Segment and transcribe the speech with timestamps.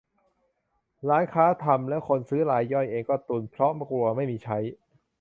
[1.07, 4.57] ร้านค้าทำ และคนซื้อรายย่อยเองก็ตุนเพราะกลัวไม่มีใช้